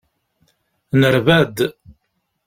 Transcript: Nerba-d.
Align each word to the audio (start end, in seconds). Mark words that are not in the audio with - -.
Nerba-d. 0.99 1.57